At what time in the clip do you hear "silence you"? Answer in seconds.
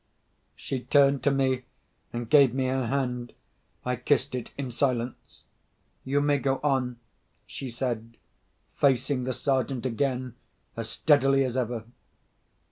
4.71-6.21